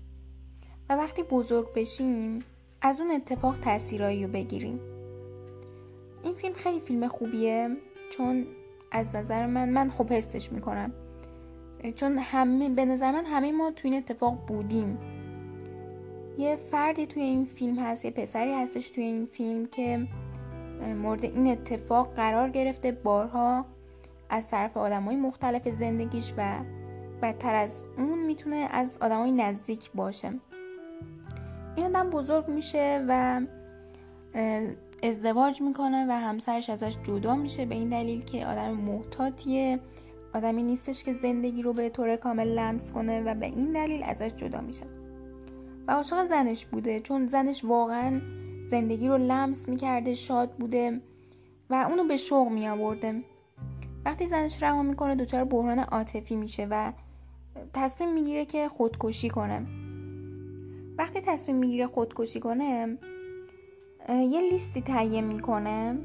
و 0.89 0.95
وقتی 0.95 1.23
بزرگ 1.23 1.73
بشیم 1.73 2.39
از 2.81 3.01
اون 3.01 3.11
اتفاق 3.11 3.57
تاثیرایی 3.57 4.23
رو 4.23 4.31
بگیریم. 4.31 4.79
این 6.23 6.33
فیلم 6.33 6.53
خیلی 6.53 6.79
فیلم 6.79 7.07
خوبیه 7.07 7.69
چون 8.11 8.45
از 8.91 9.15
نظر 9.15 9.45
من 9.45 9.69
من 9.69 9.89
خوب 9.89 10.13
حسش 10.13 10.51
می‌کنم. 10.51 10.93
چون 11.95 12.17
همه 12.17 12.69
به 12.69 12.85
نظر 12.85 13.11
من 13.11 13.25
همه 13.25 13.51
ما 13.51 13.71
تو 13.71 13.87
این 13.87 13.97
اتفاق 13.97 14.45
بودیم. 14.47 14.97
یه 16.37 16.55
فردی 16.55 17.05
توی 17.05 17.21
این 17.21 17.45
فیلم 17.45 17.79
هست 17.79 18.05
یه 18.05 18.11
پسری 18.11 18.53
هستش 18.53 18.89
توی 18.89 19.03
این 19.03 19.25
فیلم 19.25 19.65
که 19.65 20.07
مورد 21.01 21.25
این 21.25 21.47
اتفاق 21.47 22.13
قرار 22.13 22.49
گرفته 22.49 22.91
بارها 22.91 23.65
از 24.29 24.47
طرف 24.47 24.77
آدمای 24.77 25.15
مختلف 25.15 25.69
زندگیش 25.69 26.33
و 26.37 26.59
بدتر 27.21 27.55
از 27.55 27.83
اون 27.97 28.25
می‌تونه 28.25 28.67
از 28.71 28.97
آدمای 29.01 29.31
نزدیک 29.31 29.91
باشه. 29.91 30.33
این 31.75 31.85
آدم 31.85 32.09
بزرگ 32.09 32.49
میشه 32.49 33.05
و 33.07 33.41
ازدواج 35.03 35.61
می‌کنه 35.61 36.05
و 36.09 36.11
همسرش 36.11 36.69
ازش 36.69 36.97
جدا 37.03 37.35
میشه 37.35 37.65
به 37.65 37.75
این 37.75 37.89
دلیل 37.89 38.23
که 38.23 38.45
آدم 38.45 38.71
محتاطیه. 38.71 39.79
آدمی 40.33 40.63
نیستش 40.63 41.03
که 41.03 41.13
زندگی 41.13 41.61
رو 41.61 41.73
به 41.73 41.89
طور 41.89 42.15
کامل 42.15 42.47
لمس 42.47 42.93
کنه 42.93 43.21
و 43.21 43.35
به 43.35 43.45
این 43.45 43.71
دلیل 43.71 44.03
ازش 44.03 44.33
جدا 44.35 44.61
میشه. 44.61 44.85
و 45.87 45.91
عاشق 45.91 46.25
زنش 46.25 46.65
بوده 46.65 46.99
چون 46.99 47.27
زنش 47.27 47.65
واقعا 47.65 48.21
زندگی 48.63 49.07
رو 49.07 49.17
لمس 49.17 49.69
می‌کرده 49.69 50.13
شاد 50.13 50.51
بوده 50.51 51.01
و 51.69 51.85
اونو 51.89 52.03
به 52.03 52.17
شوق 52.17 52.49
می 52.49 52.67
آورده 52.67 53.23
وقتی 54.05 54.27
زنش 54.27 54.63
رها 54.63 54.83
می‌کنه 54.83 55.15
دچار 55.15 55.43
بحران 55.43 55.79
عاطفی 55.79 56.35
میشه 56.35 56.67
و 56.69 56.93
تصمیم 57.73 58.13
می‌گیره 58.13 58.45
که 58.45 58.67
خودکشی 58.67 59.29
کنه. 59.29 59.65
وقتی 60.97 61.21
تصمیم 61.21 61.57
می‌گیره 61.57 61.87
خودکشی 61.87 62.39
کنه 62.39 62.97
یه 64.09 64.41
لیستی 64.51 64.81
تهیه 64.81 65.21
می‌کنه 65.21 65.97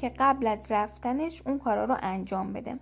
که 0.00 0.12
قبل 0.18 0.46
از 0.46 0.66
رفتنش 0.70 1.42
اون 1.46 1.58
کارا 1.58 1.84
رو 1.84 1.96
انجام 2.02 2.52
بده. 2.52 2.78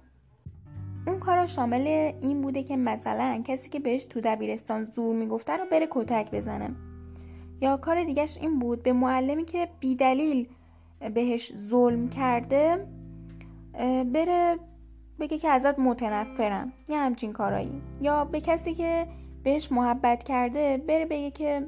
اون 1.06 1.18
کارا 1.18 1.46
شامل 1.46 2.12
این 2.22 2.40
بوده 2.40 2.62
که 2.62 2.76
مثلا 2.76 3.42
کسی 3.44 3.70
که 3.70 3.80
بهش 3.80 4.04
تو 4.04 4.20
دبیرستان 4.20 4.84
زور 4.84 5.16
می‌گفته 5.16 5.56
رو 5.56 5.64
بره 5.70 5.88
کتک 5.90 6.30
بزنه. 6.30 6.70
یا 7.60 7.76
کار 7.76 8.04
دیگهش 8.04 8.38
این 8.40 8.58
بود 8.58 8.82
به 8.82 8.92
معلمی 8.92 9.44
که 9.44 9.68
بیدلیل 9.80 10.48
بهش 11.14 11.52
ظلم 11.56 12.08
کرده 12.08 12.86
بره 14.12 14.58
بگه 15.20 15.38
که 15.38 15.48
ازت 15.48 15.78
متنفرم. 15.78 16.72
یه 16.88 16.98
همچین 16.98 17.32
کارایی. 17.32 17.82
یا 18.00 18.24
به 18.24 18.40
کسی 18.40 18.74
که 18.74 19.06
بهش 19.42 19.72
محبت 19.72 20.22
کرده 20.22 20.76
بره 20.88 21.06
بگه 21.06 21.30
که 21.30 21.66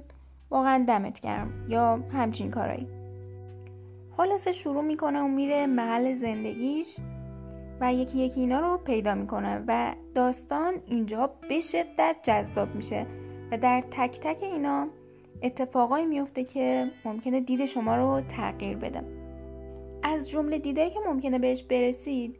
واقعا 0.50 0.84
دمت 0.88 1.20
گرم. 1.20 1.66
یا 1.68 1.96
همچین 2.12 2.50
کارایی. 2.50 2.86
خلاصه 4.16 4.52
شروع 4.52 4.82
می‌کنه 4.82 5.20
و 5.20 5.28
میره 5.28 5.66
محل 5.66 6.14
زندگیش 6.14 6.96
و 7.80 7.94
یکی 7.94 8.18
یکی 8.18 8.40
اینا 8.40 8.60
رو 8.60 8.78
پیدا 8.78 9.14
می‌کنه 9.14 9.64
و 9.68 9.94
داستان 10.14 10.74
اینجا 10.86 11.30
به 11.48 11.60
شدت 11.60 12.16
جذاب 12.22 12.74
میشه 12.74 13.06
و 13.52 13.58
در 13.58 13.80
تک 13.90 14.20
تک 14.20 14.42
اینا 14.42 14.86
اتفاقایی 15.42 16.06
میفته 16.06 16.44
که 16.44 16.90
ممکنه 17.04 17.40
دید 17.40 17.66
شما 17.66 17.96
رو 17.96 18.20
تغییر 18.20 18.76
بده. 18.76 19.25
از 20.08 20.30
جمله 20.30 20.58
دیدایی 20.58 20.90
که 20.90 21.00
ممکنه 21.06 21.38
بهش 21.38 21.62
برسید 21.62 22.36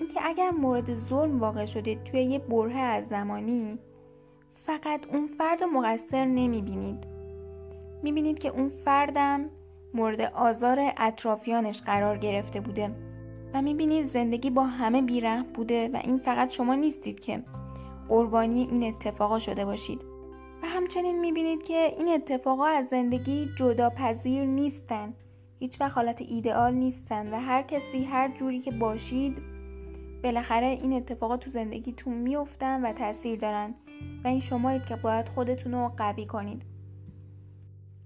اینکه 0.00 0.20
اگر 0.22 0.50
مورد 0.50 0.94
ظلم 0.94 1.36
واقع 1.36 1.64
شدید 1.64 2.04
توی 2.04 2.22
یه 2.22 2.38
بره 2.38 2.78
از 2.78 3.06
زمانی 3.06 3.78
فقط 4.54 5.00
اون 5.12 5.26
فرد 5.26 5.62
رو 5.62 5.70
مقصر 5.70 6.24
نمی‌بینید. 6.24 7.06
می‌بینید 8.02 8.38
که 8.38 8.48
اون 8.48 8.68
فردم 8.68 9.50
مورد 9.94 10.20
آزار 10.20 10.92
اطرافیانش 10.96 11.82
قرار 11.82 12.18
گرفته 12.18 12.60
بوده 12.60 12.90
و 13.54 13.62
می‌بینید 13.62 14.06
زندگی 14.06 14.50
با 14.50 14.64
همه 14.64 15.02
بیره 15.02 15.42
بوده 15.42 15.88
و 15.88 16.00
این 16.04 16.18
فقط 16.18 16.50
شما 16.50 16.74
نیستید 16.74 17.20
که 17.20 17.42
قربانی 18.08 18.68
این 18.70 18.82
اتفاقا 18.82 19.38
شده 19.38 19.64
باشید. 19.64 20.00
و 20.62 20.66
همچنین 20.66 21.20
می‌بینید 21.20 21.62
که 21.62 21.94
این 21.98 22.08
اتفاقا 22.08 22.66
از 22.66 22.86
زندگی 22.86 23.50
جدا 23.58 23.90
پذیر 23.90 24.44
نیستن. 24.44 25.14
هیچ 25.58 25.80
وقت 25.80 25.92
حالت 25.92 26.22
ایدئال 26.22 26.74
نیستن 26.74 27.34
و 27.34 27.40
هر 27.40 27.62
کسی 27.62 28.04
هر 28.04 28.36
جوری 28.36 28.60
که 28.60 28.70
باشید 28.70 29.42
بالاخره 30.22 30.66
این 30.66 30.92
اتفاقات 30.92 31.40
تو 31.40 31.50
زندگیتون 31.50 32.14
میفتن 32.14 32.84
و 32.84 32.92
تاثیر 32.92 33.38
دارن 33.38 33.74
و 34.24 34.28
این 34.28 34.40
شمایید 34.40 34.86
که 34.86 34.96
باید 34.96 35.28
خودتون 35.28 35.72
رو 35.72 35.92
قوی 35.96 36.26
کنید. 36.26 36.62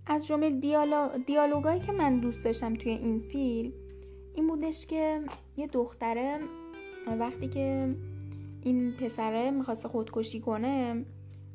از 0.07 0.27
جمله 0.27 0.51
دیالوگایی 1.27 1.81
که 1.81 1.93
من 1.93 2.21
دوست 2.21 2.45
داشتم 2.45 2.75
توی 2.75 2.93
این 2.93 3.21
فیلم 3.21 3.73
این 4.35 4.49
بودش 4.49 4.87
که 4.87 5.21
یه 5.57 5.67
دختره 5.67 6.39
وقتی 7.19 7.49
که 7.49 7.89
این 8.63 8.93
پسره 8.93 9.51
می‌خواست 9.51 9.87
خودکشی 9.87 10.41
کنه 10.41 11.05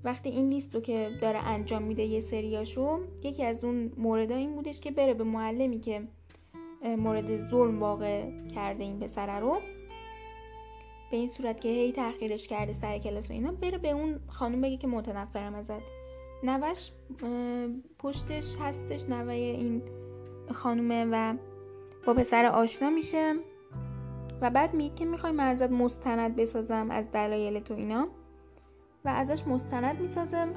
وقتی 0.03 0.29
این 0.29 0.50
لیست 0.50 0.75
رو 0.75 0.81
که 0.81 1.10
داره 1.22 1.39
انجام 1.39 1.83
میده 1.83 2.03
یه 2.03 2.22
سریاشو 2.22 3.00
یکی 3.24 3.45
از 3.45 3.63
اون 3.63 3.91
موردا 3.98 4.36
این 4.36 4.55
بودش 4.55 4.79
که 4.79 4.91
بره 4.91 5.13
به 5.13 5.24
معلمی 5.24 5.79
که 5.79 6.07
مورد 6.98 7.50
ظلم 7.50 7.79
واقع 7.79 8.48
کرده 8.55 8.83
این 8.83 9.00
پسره 9.00 9.39
رو 9.39 9.60
به 11.12 11.17
این 11.17 11.29
صورت 11.29 11.62
که 11.62 11.69
هی 11.69 11.91
تاخیرش 11.91 12.48
کرده 12.48 12.74
سر 12.74 12.98
کلاس 12.98 13.29
و 13.29 13.33
اینا 13.33 13.51
بره 13.51 13.77
به 13.77 13.91
اون 13.91 14.19
خانم 14.27 14.62
بگه 14.62 14.77
که 14.77 14.88
متنفرم 14.88 15.55
ازت. 15.55 15.81
نوش 16.43 16.91
پشتش 18.00 18.55
هستش 18.60 19.10
نوه 19.10 19.33
این 19.33 19.81
خانومه 20.51 21.05
و 21.12 21.36
با 22.05 22.13
پسر 22.13 22.45
آشنا 22.45 22.89
میشه 22.89 23.33
و 24.41 24.50
بعد 24.50 24.74
میگه 24.74 24.95
که 24.95 25.05
می‌خوای 25.05 25.31
من 25.31 25.48
ازت 25.48 25.72
مستند 25.72 26.36
بسازم 26.36 26.91
از 26.91 27.12
دلایل 27.12 27.60
تو 27.60 27.74
اینا. 27.74 28.07
و 29.05 29.10
ازش 29.10 29.48
مستند 29.48 30.01
می‌سازم 30.01 30.50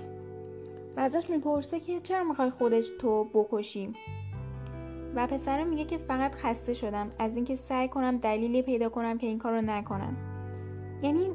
و 0.96 1.00
ازش 1.00 1.30
می‌پرسه 1.30 1.80
که 1.80 2.00
چرا 2.00 2.24
می‌خوای 2.24 2.50
خودش 2.50 2.86
تو 3.00 3.24
بکشی؟ 3.24 3.92
و 5.14 5.26
پسره 5.26 5.64
میگه 5.64 5.84
که 5.84 5.98
فقط 5.98 6.34
خسته 6.34 6.74
شدم 6.74 7.10
از 7.18 7.36
اینکه 7.36 7.56
سعی 7.56 7.88
کنم 7.88 8.16
دلیلی 8.16 8.62
پیدا 8.62 8.88
کنم 8.88 9.18
که 9.18 9.26
این 9.26 9.38
کار 9.38 9.52
رو 9.52 9.60
نکنم. 9.60 10.16
یعنی 11.02 11.30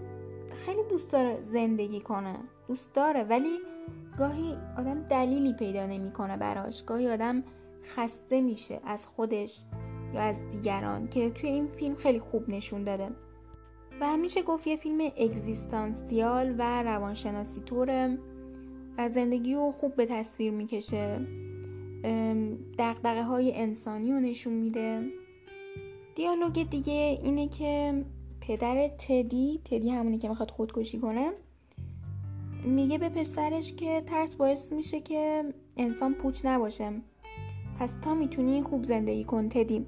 خیلی 0.65 0.83
دوست 0.89 1.11
داره 1.11 1.41
زندگی 1.41 1.99
کنه 1.99 2.35
دوست 2.67 2.93
داره 2.93 3.23
ولی 3.23 3.59
گاهی 4.17 4.57
آدم 4.77 5.01
دلیلی 5.01 5.53
پیدا 5.53 5.85
نمی‌کنه 5.85 6.37
براش. 6.37 6.83
گاهی 6.83 7.09
آدم 7.09 7.43
خسته 7.95 8.41
میشه 8.41 8.79
از 8.85 9.07
خودش 9.07 9.61
یا 10.13 10.21
از 10.21 10.49
دیگران 10.49 11.07
که 11.07 11.29
توی 11.29 11.49
این 11.49 11.67
فیلم 11.67 11.95
خیلی 11.95 12.19
خوب 12.19 12.49
نشون 12.49 12.83
داده. 12.83 13.09
و 14.01 14.05
همیشه 14.05 14.41
گفت 14.41 14.67
یه 14.67 14.75
فیلم 14.75 15.11
اگزیستانسیال 15.17 16.55
و 16.57 16.83
روانشناسی 16.83 17.61
طوره 17.61 18.17
و 18.97 19.09
زندگی 19.09 19.53
رو 19.53 19.71
خوب 19.71 19.95
به 19.95 20.05
تصویر 20.05 20.51
می‌کشه. 20.51 21.19
دقدقه 22.77 23.23
های 23.23 23.55
انسانی 23.55 24.11
رو 24.11 24.19
نشون 24.19 24.53
میده. 24.53 25.03
دیالوگ 26.15 26.69
دیگه 26.69 27.19
اینه 27.23 27.47
که 27.47 28.05
پدر 28.41 28.87
تدی 28.87 29.61
تدی 29.65 29.89
همونی 29.89 30.17
که 30.17 30.29
می‌خواد 30.29 30.51
خودکشی 30.51 30.99
کنه 30.99 31.31
میگه 32.65 32.97
به 32.97 33.09
پسرش 33.09 33.73
که 33.73 34.03
ترس 34.05 34.35
باعث 34.35 34.71
میشه 34.71 35.01
که 35.01 35.43
انسان 35.77 36.13
پوچ 36.13 36.45
نباشه. 36.45 36.91
پس 37.79 37.97
تا 38.01 38.13
می‌تونی 38.13 38.61
خوب 38.61 38.83
زندگی 38.83 39.23
کن 39.23 39.49
تدی. 39.49 39.85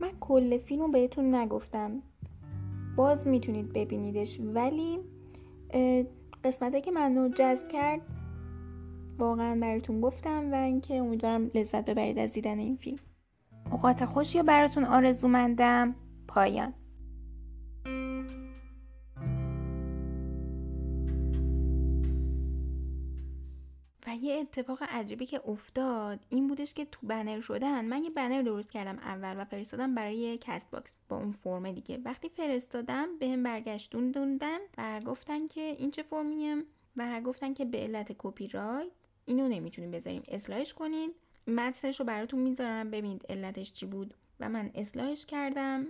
من 0.00 0.10
کل 0.20 0.58
فیلم 0.58 0.82
رو 0.82 0.88
بهتون 0.88 1.34
نگفتم. 1.34 2.02
باز 2.96 3.26
می‌تونید 3.26 3.72
ببینیدش. 3.72 4.40
ولی 4.40 4.98
قسمته 6.44 6.80
که 6.80 6.90
منو 6.90 7.28
جذب 7.28 7.68
کرد 7.68 8.00
واقعا 9.18 9.58
براتون 9.60 10.00
گفتم 10.00 10.52
و 10.52 10.54
اینکه 10.54 10.96
امیدوارم 10.96 11.50
لذت 11.54 11.84
ببرید 11.84 12.18
از 12.18 12.32
دیدن 12.32 12.58
این 12.58 12.76
فیلم. 12.76 12.98
اوقات 13.70 14.04
خوشی 14.04 14.38
رو 14.38 14.44
براتون 14.44 14.84
آرزومندم. 14.84 15.94
پایان. 16.28 16.74
یه 24.20 24.34
اتفاق 24.34 24.82
عجیبی 24.88 25.26
که 25.26 25.48
افتاد 25.48 26.20
این 26.28 26.48
بودش 26.48 26.74
که 26.74 26.84
تو 26.84 27.06
بنر 27.06 27.40
شدن 27.40 27.84
من 27.84 28.02
یه 28.02 28.10
بنر 28.10 28.42
درست 28.42 28.72
کردم 28.72 28.98
اول 28.98 29.40
و 29.40 29.44
فرستادم 29.44 29.94
برای 29.94 30.38
Castbox 30.40 30.96
با 31.08 31.16
اون 31.16 31.32
فرم 31.32 31.72
دیگه. 31.72 31.98
وقتی 32.04 32.28
فرستادم 32.28 33.18
بهم 33.18 33.42
برگردوندن 33.42 34.58
و 34.78 35.00
گفتن 35.00 35.46
که 35.46 35.60
این 35.60 35.90
چه 35.90 36.02
فرمیه 36.02 36.64
و 36.96 37.20
گفتن 37.20 37.54
که 37.54 37.64
به 37.64 37.78
علت 37.78 38.12
کپی 38.18 38.48
رایت 38.48 38.90
اینو 39.24 39.48
نمی‌تونیم 39.48 39.90
بذاریم 39.90 40.22
اصلاحش 40.28 40.74
کنید 40.74 41.14
متنش 41.46 42.00
رو 42.00 42.06
براتون 42.06 42.40
می‌ذارم 42.40 42.90
ببینید 42.90 43.26
علتش 43.28 43.72
چی 43.72 43.86
بود. 43.86 44.14
و 44.40 44.48
من 44.48 44.70
اصلاحش 44.74 45.26
کردم 45.26 45.86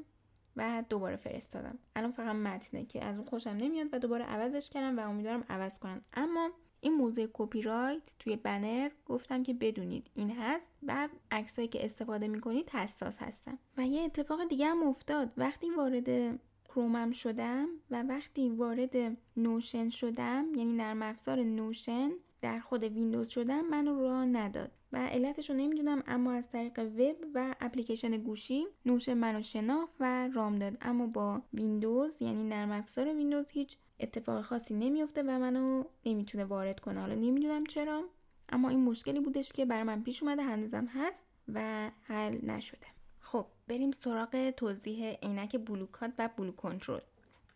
و 0.57 0.85
دوباره 0.89 1.17
فرستادم. 1.17 1.79
الان 1.97 2.13
فقط 2.13 2.37
متنه 2.37 2.85
که 2.85 3.05
از 3.05 3.17
اون 3.17 3.27
خوشم 3.27 3.51
نمیاد 3.51 3.87
و 3.93 3.99
دوباره 3.99 4.25
عوضش 4.25 4.71
کردم 4.71 4.99
و 4.99 5.09
امیدوارم 5.09 5.45
عوض 5.49 5.79
کنن. 5.79 6.01
اما 6.13 6.51
این 6.81 6.95
موضوع 6.95 7.29
کپی 7.33 7.63
رایت 7.63 8.03
توی 8.19 8.37
بنر 8.37 8.91
گفتم 9.07 9.43
که 9.43 9.55
بدونید 9.55 10.11
این 10.15 10.31
هست 10.31 10.73
و 10.87 11.09
عکسایی 11.31 11.69
که 11.69 11.85
استفاده 11.85 12.29
می‌کنید 12.29 12.71
حساس 12.71 13.19
هستن. 13.19 13.59
و 13.77 13.87
یه 13.87 14.03
اتفاق 14.03 14.49
دیگه 14.49 14.67
هم 14.67 14.83
افتاد. 14.83 15.33
وقتی 15.37 15.71
وارد 15.71 16.41
کرومم 16.69 17.11
شدم 17.11 17.69
و 17.91 18.03
وقتی 18.03 18.49
وارد 18.49 19.17
Notion 19.37 19.89
شدم 19.91 20.47
یعنی 20.57 20.73
نرم 20.73 21.03
افزار 21.03 21.43
Notion 21.43 22.11
در 22.43 22.61
خود 22.61 22.85
ویندوز 22.85 23.29
شدم 23.29 23.61
منو 23.61 24.01
راه 24.01 24.25
نداد. 24.25 24.71
و 24.93 25.07
علتش 25.07 25.51
رو 25.51 25.57
نمی‌دونم 25.57 26.03
اما 26.07 26.33
از 26.33 26.51
طریق 26.51 26.79
وب 26.79 27.17
و 27.35 27.55
اپلیکیشن 27.61 28.17
گوشی 28.17 28.67
Notion 28.87 29.15
منو 29.15 29.43
شناخت 29.43 29.97
و 30.01 30.29
رام 30.29 30.59
داد. 30.59 30.77
اما 30.81 31.07
با 31.07 31.43
ویندوز 31.55 32.23
یعنی 32.23 32.45
نرم 32.45 32.71
افزار 32.71 33.15
ویندوز 33.15 33.51
هیچ 33.51 33.77
اتفاق 34.01 34.43
خاصی 34.43 34.75
نمیفته 34.75 35.23
و 35.23 35.39
منو 35.39 35.85
نمی‌تونه 36.07 36.45
وارد 36.45 36.81
کنه. 36.81 37.01
حالا 37.01 37.15
نمی‌دونم 37.15 37.67
چرا 37.67 38.05
اما 38.49 38.69
این 38.69 38.85
مشکلی 38.85 39.21
بودش 39.21 39.53
که 39.53 39.65
برای 39.65 39.83
من 39.83 40.03
پیش 40.03 40.23
اومده 40.23 40.43
هنوزم 40.43 40.87
هست 40.87 41.27
و 41.55 41.91
حل 42.03 42.39
نشده. 42.51 42.87
خب 43.21 43.47
بریم 43.69 43.93
سراغ 43.93 44.51
توضیح 44.51 45.11
عینک 45.11 45.57
بلوکات 45.57 46.13
و 46.19 46.29
بلو 46.37 46.53
کنترل. 46.53 47.01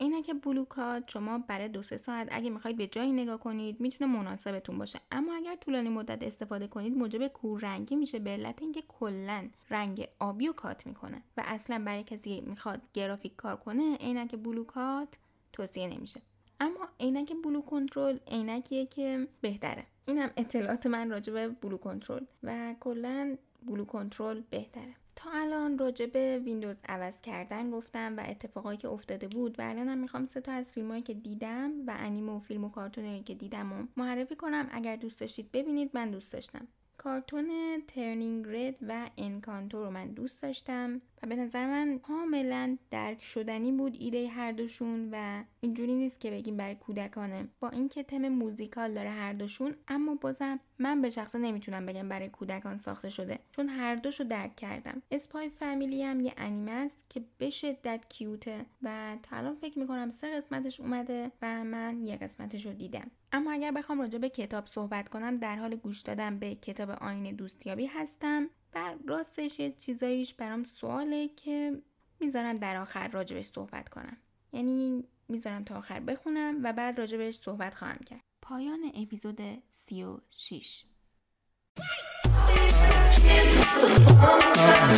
عینک 0.01 0.31
بلوکات 0.43 1.11
شما 1.11 1.39
برای 1.39 1.69
دو 1.69 1.83
سه 1.83 1.97
ساعت 1.97 2.29
اگه 2.31 2.51
می‌خواید 2.51 2.77
به 2.77 2.87
جایی 2.87 3.13
نگاه 3.13 3.41
کنید 3.41 3.81
می‌تونه 3.81 4.13
مناسبتون 4.13 4.79
باشه. 4.79 5.01
اما 5.13 5.35
اگر 5.35 5.57
طولانی 5.57 5.89
مدت 5.89 6.23
استفاده 6.23 6.67
کنید 6.67 6.97
موجب 6.97 7.29
کوررنگی 7.29 7.97
میشه. 7.97 8.19
به 8.19 8.31
علت 8.31 8.63
اینکه 8.63 8.83
کلا 8.89 9.49
رنگ 9.71 10.09
آبی 10.19 10.49
و 10.49 10.53
کات 10.53 10.87
می‌کنه 10.87 11.23
و 11.37 11.43
اصلا 11.47 11.83
برای 11.85 12.03
کسی 12.03 12.41
می‌خواد 12.41 12.81
گرافیک 12.95 13.37
کار 13.37 13.57
کنه 13.57 13.97
عینک 13.97 14.35
بلوکات 14.35 15.09
توصیه 15.53 15.89
نمیشه. 15.89 16.21
اما 16.61 16.89
عینک 17.01 17.33
blue 17.45 17.61
control 17.61 18.19
عینکیه 18.27 18.87
که 18.87 19.29
بهتره. 19.41 19.85
اینم 20.07 20.31
اطلاعات 20.37 20.87
من 20.87 21.11
راجع 21.11 21.33
به 21.33 21.49
blue 21.49 21.77
control 21.77 22.25
و 22.43 22.75
کلا 22.81 23.37
blue 23.63 23.85
control 23.85 24.41
بهتره. 24.51 24.95
تا 25.17 25.31
الان 25.33 25.79
راجع 25.79 26.07
به 26.07 26.43
ویندوز 26.45 26.77
عوض 26.89 27.21
کردن 27.21 27.71
گفتم 27.71 28.17
و 28.17 28.25
اتفاقایی 28.29 28.79
که 28.79 28.89
افتاده 28.89 29.29
بود 29.29 29.59
و 29.59 29.63
الان 29.63 29.89
هم 29.89 29.99
می‌خوام 29.99 30.27
سه 30.27 30.41
تا 30.41 30.53
از 30.53 30.73
فیلمایی 30.73 31.03
که 31.03 31.15
دیدم 31.15 31.73
و 31.87 31.95
انیمه 31.99 32.33
و 32.33 32.39
فیلم 32.39 32.65
و 32.65 32.69
کارتونایی 32.69 33.23
که 33.23 33.35
دیدم 33.35 33.73
و 33.73 33.87
معرفی 33.97 34.37
کنم. 34.37 34.69
اگر 34.73 34.97
دوست 34.97 35.21
داشتید 35.21 35.53
ببینید 35.53 35.91
من 35.95 36.11
دوست 36.11 36.33
داشتم. 36.33 36.67
کارتون 36.99 37.51
Turning 37.89 38.47
Red 38.49 38.75
و 38.89 39.11
Encanto 39.19 39.85
رو 39.85 39.91
من 39.91 40.09
دوست 40.09 40.43
داشتم. 40.43 41.01
و 41.23 41.27
به 41.27 41.37
نظر 41.37 41.67
من 41.67 41.99
کاملا 41.99 42.77
درک 42.91 43.23
شدنی 43.23 43.73
بود 43.73 43.97
ایده 44.01 44.29
هر 44.29 44.53
دوشون 44.53 45.09
و 45.13 45.45
اینجوری 45.61 45.95
نیست 45.95 46.21
که 46.21 46.31
بگیم 46.31 46.57
برای 46.57 46.75
کودکانه. 46.75 47.49
با 47.61 47.69
اینکه 47.69 48.03
تم 48.03 48.29
موزیکال 48.29 48.95
داره 48.95 49.11
هر 49.11 49.33
دوشون 49.33 49.75
اما 49.89 50.15
بازم 50.15 50.61
من 50.79 51.03
به 51.03 51.11
شخصه 51.11 51.39
نمی‌تونم 51.39 51.87
بگم 51.87 52.09
برای 52.09 52.29
کودکان 52.29 52.79
ساخته 52.79 53.11
شده 53.11 53.39
چون 53.53 53.69
هر 53.69 53.95
دوش 53.95 54.21
رو 54.21 54.27
درک 54.27 54.57
کردم. 54.57 55.03
Spy 55.11 55.49
Family 55.49 56.03
هم 56.03 56.21
یه 56.21 56.35
انیمه 56.37 56.71
است 56.71 57.05
که 57.09 57.23
به 57.39 57.51
شدت 57.51 58.05
کیوته 58.09 58.67
و 58.83 59.17
تا 59.23 59.37
الان 59.37 59.55
فکر 59.55 59.79
می‌کنم 59.79 60.11
سه 60.11 60.37
قسمتش 60.37 60.81
اومده 60.81 61.31
و 61.43 61.65
من 61.65 62.03
یه 62.03 62.17
قسمتش 62.17 62.67
رو 62.67 62.73
دیدم. 62.73 63.11
اما 63.33 63.53
اگر 63.53 63.71
بخوام 63.73 64.01
راجع 64.01 64.19
به 64.19 64.29
کتاب 64.29 64.67
صحبت 64.67 65.09
کنم 65.09 65.37
در 65.37 65.57
حال 65.57 65.77
گوش 65.77 66.01
دادن 66.01 66.39
به 66.39 66.55
کتاب 66.55 66.91
آین 66.91 67.37
دوستیابی 67.37 67.87
هستم. 67.87 68.51
و 68.75 68.95
راستش 69.07 69.59
یه 69.59 69.73
چیزاییش 69.79 70.35
برام 70.35 70.65
سواله 70.65 71.29
که 71.29 71.83
می‌ذارم 72.21 72.59
در 72.59 72.77
آخر 72.77 73.09
راجبش 73.09 73.45
صحبت 73.45 73.89
کنم 73.89 74.17
یعنی 74.53 75.05
می‌ذارم 75.29 75.65
تا 75.65 75.75
آخر 75.77 76.01
بخونم 76.01 76.61
و 76.63 76.73
بعد 76.73 76.99
راجبش 76.99 77.35
صحبت 77.35 77.75
خواهم 77.75 77.99
کرد 77.99 78.21
پایان 78.43 78.81
اپیزود 78.95 79.41
36 79.71 80.85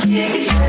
Yeah. 0.06 0.66